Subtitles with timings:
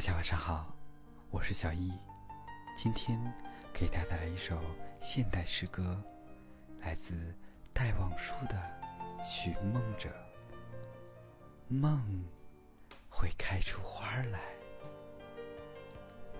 [0.00, 0.74] 大家晚上好，
[1.30, 1.92] 我是小易，
[2.74, 3.20] 今天
[3.70, 4.58] 给大家带来一首
[4.98, 6.02] 现代诗歌，
[6.80, 7.12] 来自
[7.74, 8.54] 戴望舒的
[9.26, 10.08] 《寻梦者》。
[11.68, 12.24] 梦
[13.10, 14.40] 会开出花来，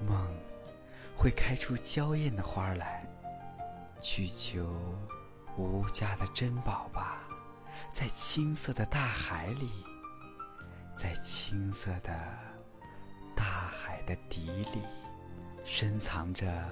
[0.08, 0.34] 梦
[1.14, 3.06] 会开出娇艳的花来，
[4.00, 4.74] 去求
[5.58, 7.28] 无价的珍宝吧，
[7.92, 9.84] 在青色的大海里，
[10.96, 12.50] 在青色的。
[14.74, 14.80] 里，
[15.64, 16.64] 深藏着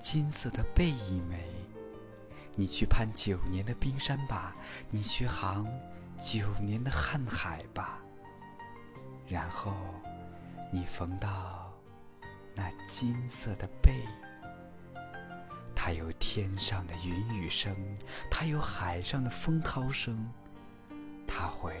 [0.00, 1.44] 金色的贝一枚。
[2.54, 4.54] 你去攀九年的冰山吧，
[4.90, 5.66] 你去航
[6.20, 7.98] 九年的瀚海吧。
[9.26, 9.72] 然后，
[10.70, 11.72] 你逢到
[12.54, 13.94] 那金色的贝，
[15.74, 17.74] 它有天上的云雨声，
[18.30, 20.30] 它有海上的风涛声，
[21.26, 21.74] 它会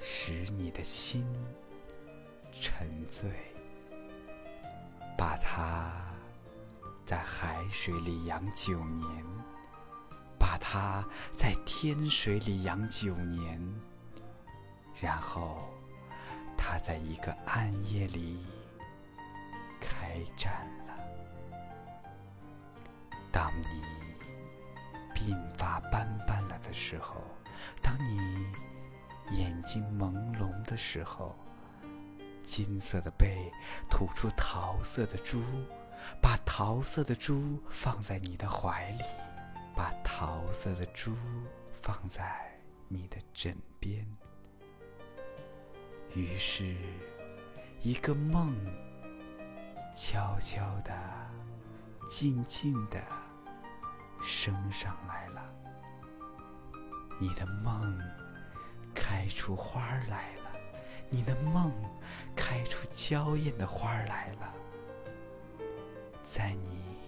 [0.00, 1.26] 使你的心
[2.50, 3.30] 沉醉。
[5.20, 5.92] 把它
[7.04, 9.22] 在海水里养九年，
[10.38, 11.04] 把它
[11.36, 13.60] 在天水里养九年，
[14.98, 15.68] 然后
[16.56, 18.46] 它在一个暗夜里
[19.78, 20.94] 开战了。
[23.30, 23.82] 当你
[25.14, 27.22] 鬓发斑斑了的时候，
[27.82, 28.50] 当你
[29.36, 31.36] 眼睛朦胧的时候。
[32.44, 33.52] 金色的贝
[33.88, 35.42] 吐出桃色的珠，
[36.20, 39.04] 把桃色的珠放在你的怀里，
[39.74, 41.16] 把桃色的珠
[41.82, 44.06] 放在你的枕边。
[46.14, 46.76] 于是，
[47.80, 48.54] 一个梦
[49.94, 50.92] 悄悄的、
[52.08, 53.00] 静静的
[54.20, 55.54] 升上来了。
[57.20, 57.96] 你的梦
[58.94, 60.50] 开出花来了。
[61.12, 61.72] 你的梦
[62.50, 64.52] 开出娇艳的花儿来了。
[66.24, 66.98] 在你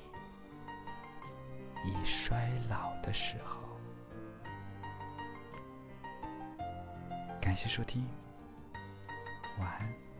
[1.84, 3.60] 已衰老的时候。
[7.40, 8.06] 感谢收听
[9.58, 10.11] 晚安。